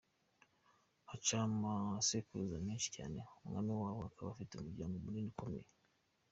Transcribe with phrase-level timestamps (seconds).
[1.09, 5.67] Haca amasekuruza menshi cyane, umwami wabo akaba afite umuryango munini ukomeye.